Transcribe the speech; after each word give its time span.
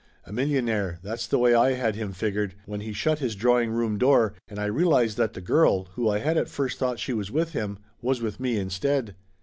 A 0.25 0.33
millionaire, 0.33 0.97
that's 1.03 1.27
the 1.27 1.37
way 1.37 1.53
I 1.53 1.73
had 1.73 1.93
him 1.95 2.11
figured, 2.11 2.55
when 2.65 2.79
he 2.81 2.91
shut 2.91 3.19
his 3.19 3.35
drawing 3.35 3.69
room 3.69 3.99
door, 3.99 4.33
and 4.47 4.57
I 4.57 4.65
realized 4.65 5.15
that 5.17 5.33
the 5.33 5.41
girl, 5.41 5.89
who 5.93 6.09
I 6.09 6.17
had 6.17 6.37
at 6.37 6.49
first 6.49 6.79
thought 6.79 6.97
she 6.97 7.13
was 7.13 7.29
with 7.29 7.51
him, 7.53 7.77
was 8.01 8.19
with 8.19 8.39
me, 8.39 8.57
instead. 8.57 9.13